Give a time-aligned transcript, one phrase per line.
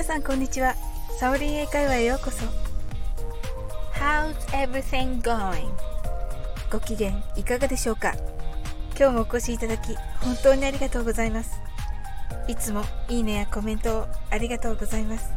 [0.00, 0.76] 皆さんこんにちは。
[1.18, 2.46] サオリン英会話へようこそ。
[3.92, 5.68] How's everything going?
[6.72, 8.14] ご機嫌いかがでしょうか？
[8.98, 11.60] 今日もお越しいただき本当にありがとうございます。
[12.48, 15.32] いつもいいねやコメントをありがとうございます。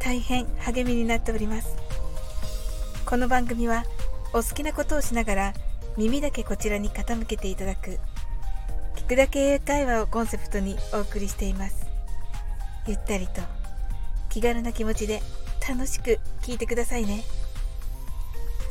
[0.00, 1.76] 大変励みになっております。
[3.08, 3.84] この番組は
[4.32, 5.52] お好きなことをしながら
[5.96, 8.00] 耳だけこちらに傾けていただく
[8.96, 11.86] 聞くだけ英会話をコンセプトにお送りしています。
[12.88, 13.42] ゆったりと
[14.36, 15.22] 気軽な気持ちで
[15.66, 17.24] 楽しく聞いてくださいね。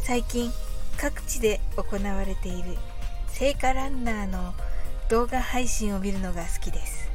[0.03, 0.51] 最近
[0.95, 2.77] 各地で行われている
[3.29, 4.53] 聖火ランナーの
[5.09, 7.09] 動画配信を見るのが好きです。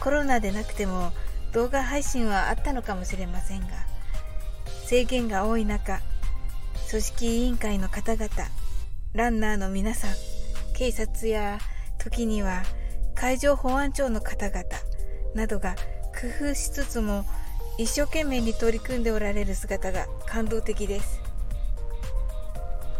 [0.00, 1.12] コロナでなくても
[1.52, 3.68] 動画配信はあったのかもしれませんが
[4.86, 6.00] 制限が多い中
[6.90, 8.28] 組織委員会の方々
[9.12, 10.10] ランナーの皆さん
[10.74, 11.60] 警察や
[11.98, 12.64] 時には
[13.14, 14.64] 海上保安庁の方々
[15.36, 15.76] などが
[16.20, 17.24] 工夫しつつも
[17.78, 21.20] 一生懸命に取り組んでおられる姿が感動的です。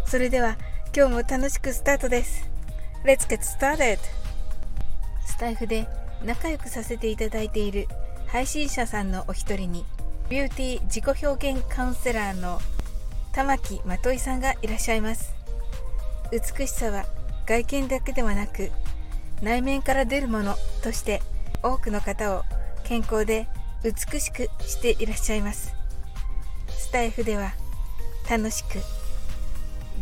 [0.06, 0.56] それでは
[0.96, 2.48] 今日も楽しくスタートです。
[3.04, 3.98] Let's get started!
[5.26, 5.88] スタイフで
[6.24, 7.88] 仲良くさせていただいている
[8.28, 9.84] 配信者さんのお一人に
[10.28, 12.60] ビューティー自己表現カウンセラーの
[13.32, 15.34] 玉木まといさんがいらっしゃいます。
[16.30, 17.04] 美しさは
[17.46, 18.70] 外見だけではなく
[19.42, 21.20] 内面から出るものとして
[21.64, 22.44] 多くの方を
[22.84, 23.48] 健康で
[23.82, 25.74] 美しくしていらっしゃいます。
[26.68, 27.52] スタイフでは
[28.28, 28.78] 楽しく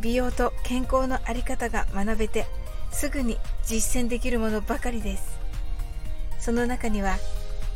[0.00, 2.46] 美容と健康のあり方が学べて
[2.90, 5.38] すぐに実践できるものばかりです。
[6.38, 7.16] その中には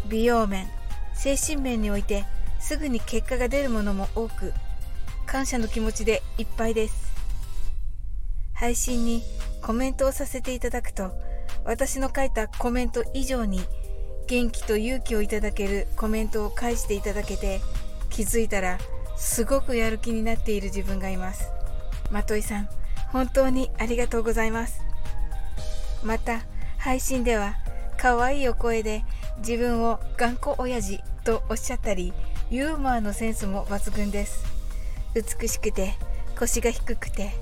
[0.08, 0.68] 美容面
[1.14, 2.24] 精神面において
[2.60, 4.52] すぐに結果が出るものも多く
[5.26, 7.10] 感謝の気持ちでいっぱいです。
[8.54, 9.22] 配信に
[9.62, 11.12] コメントをさせていただくと
[11.64, 13.60] 私の書いたコメント以上に
[14.30, 17.60] 元気と勇気をいただけるコメントを返していただけて
[18.10, 18.78] 気づいたら
[19.16, 21.50] すごくやる気になっている自分がいます。
[22.12, 22.68] まといさん
[23.08, 24.82] 本当にありがとうございます。
[26.04, 26.42] また
[26.78, 27.56] 配信では
[27.98, 29.04] 可愛いお声で
[29.38, 32.12] 自分を頑固親父とおっしゃったり
[32.50, 34.44] ユーモアのセンスも抜群です。
[35.12, 35.94] 美しくて
[36.38, 37.32] 腰が低くて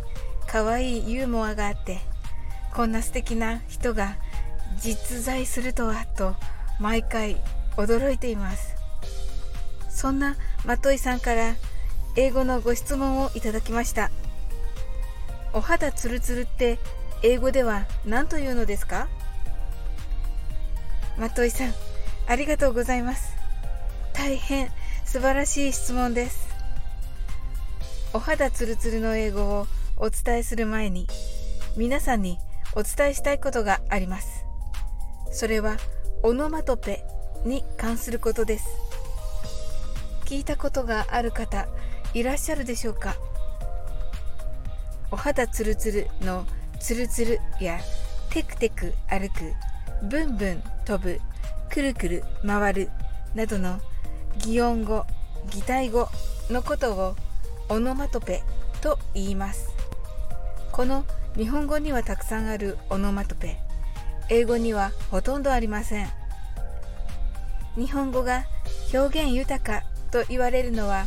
[0.46, 1.98] 可愛いユーモアがあって
[2.72, 4.16] こんな素敵な人が
[4.80, 6.34] 実在するとはと
[6.78, 7.36] 毎回
[7.76, 8.76] 驚いています。
[9.88, 11.54] そんなまといさんから
[12.16, 14.10] 英語のご質問をいただきました。
[15.52, 16.78] お肌ツルツルって
[17.22, 19.08] 英語では何というのですか？
[21.18, 21.72] まといさん
[22.28, 23.34] ありがとうございます。
[24.12, 24.68] 大変
[25.04, 26.48] 素晴らしい質問です。
[28.12, 29.66] お肌ツルツルの英語を
[29.96, 31.06] お伝えする前に
[31.76, 32.38] 皆さんに
[32.74, 34.44] お伝えしたいことがあります。
[35.32, 35.76] それは
[36.24, 37.04] オノマトペ
[37.44, 38.66] に関することです。
[40.24, 41.68] 聞いたことがある方
[42.12, 43.14] いらっしゃるでしょうか？
[45.12, 46.44] お肌ツルツルの
[46.80, 47.78] ツルツルや
[48.30, 49.54] テクテク歩く
[50.02, 51.20] ブンブン飛ぶ
[51.70, 52.90] くるくる回る
[53.34, 53.78] などの
[54.38, 55.06] 擬音語
[55.50, 56.08] 擬態語
[56.50, 57.16] のことを
[57.68, 58.42] オノマトペ
[58.80, 59.70] と言います。
[60.72, 61.04] この
[61.36, 63.56] 日本語にはたくさんあるオノマトペ。
[64.30, 66.08] 英語にはほとんどありません。
[67.76, 68.44] 日本語が
[68.92, 71.06] 表現豊かと言われるのは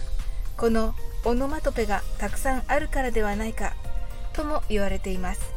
[0.58, 0.96] この
[1.26, 3.74] オノマトペがたくさんあるからではないか
[4.34, 5.54] とも言われています。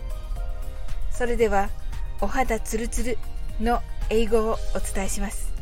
[1.10, 1.70] それでは
[2.20, 3.19] お肌ツルツル
[3.60, 5.52] の英語をお伝えします。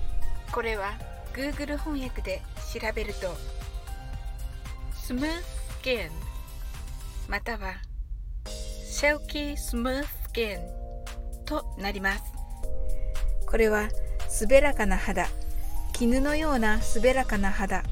[0.50, 0.92] これは
[1.34, 2.42] Google 翻訳で
[2.72, 3.36] 調べると
[5.06, 5.42] Smooth
[5.82, 6.10] Skin
[7.28, 7.74] または
[8.44, 10.81] Silky Smooth Skin
[11.52, 12.24] となります。
[13.46, 13.90] これは
[14.40, 15.26] 滑らかな肌
[15.92, 17.82] 絹のような滑らかな肌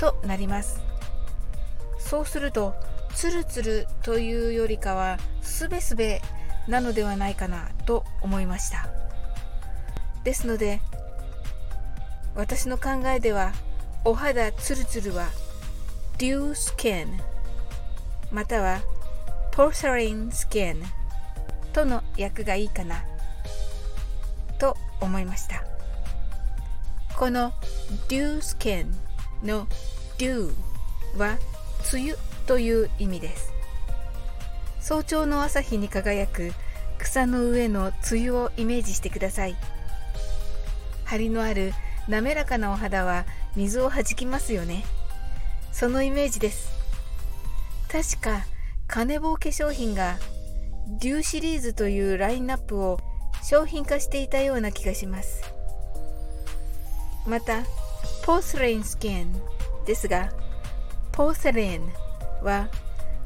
[0.00, 0.80] となります。
[1.98, 2.74] そうすると
[3.14, 6.22] ツルツルというよりかはすべすべ
[6.66, 8.88] なのではないかなと思いました。
[10.24, 10.80] ですので
[12.34, 13.52] 私の考えでは
[14.06, 15.28] お肌ツルツルは
[16.16, 17.08] Dew Skin
[18.30, 18.80] または
[19.52, 20.82] Porcelain Skin
[21.72, 23.04] との訳がいいかな
[24.58, 25.64] と思いました。
[27.16, 27.52] この
[28.08, 28.86] Dew Skin
[29.42, 29.66] の
[30.18, 30.52] Dew
[31.16, 31.38] は
[31.92, 32.14] 梅雨
[32.46, 33.52] という意味です。
[34.80, 36.52] 早朝の朝日に輝く
[36.98, 39.56] 草の上の梅雨をイメージしてください。
[41.04, 41.72] 張りのある
[42.08, 44.84] 滑らかなお肌は水をはじきますよね。
[45.72, 46.72] そのイメージです。
[47.90, 48.46] 確か
[48.88, 50.16] 金棒化粧品が
[50.86, 52.98] デューシリーズというラインナップを
[53.42, 55.42] 商品化していたような気がします。
[57.26, 57.62] また
[58.24, 59.28] porcelain skin
[59.86, 60.30] ですが
[61.12, 61.80] porcelain
[62.42, 62.68] は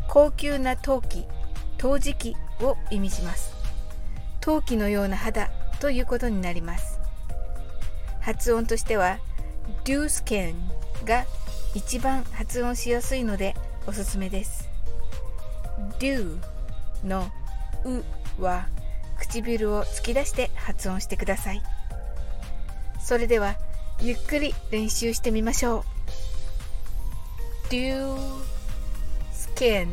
[0.08, 1.24] 高級な陶器
[1.78, 3.54] 陶磁器を意味します。
[4.40, 5.50] 陶器のような肌
[5.80, 6.98] ということになります。
[8.20, 9.18] 発音としては
[9.84, 10.54] dew skin
[11.04, 11.24] が
[11.74, 13.54] 一番発音しやすいので
[13.86, 14.68] おすすめです。
[15.98, 16.38] dew
[17.04, 17.30] の
[17.86, 18.66] うは
[19.18, 21.62] 唇を突き出して発音してください。
[23.00, 23.56] それでは
[24.00, 27.68] ゆっくり練習してみましょう。
[27.70, 28.16] dew
[29.32, 29.88] skin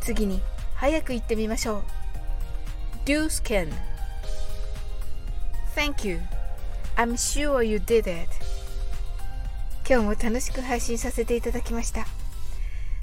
[0.00, 0.40] 次に
[0.74, 1.82] 早く言ってみましょう。
[3.04, 3.70] dew skin
[5.74, 6.20] Thank you.
[6.96, 8.28] I'm sure you did it.
[9.88, 12.06] 今日も楽しく配信させていただきました。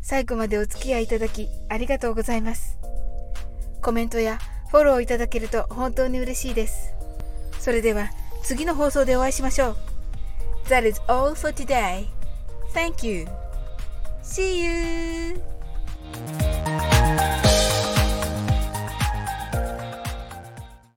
[0.07, 2.77] 最後までお付き合いいただきありがとうございます
[3.81, 4.37] コメントや
[4.69, 6.93] フォローいただけると本当に嬉しいです
[7.59, 8.11] それでは
[8.43, 9.77] 次の放送でお会いしましょう
[10.69, 12.05] That is all for today.
[12.71, 13.25] Thank you.
[14.21, 15.41] See you.